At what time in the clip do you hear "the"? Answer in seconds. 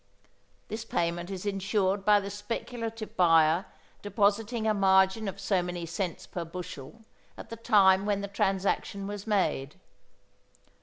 2.19-2.31, 7.51-7.55, 8.21-8.27